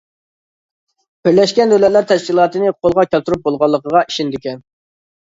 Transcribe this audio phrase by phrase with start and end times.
[1.27, 4.69] بىرلەشكەن دۆلەتلەر تەشكىلاتىنى قولغا كەلتۈرۈپ بولغانلىقىغا ئىشىنىدىكەن.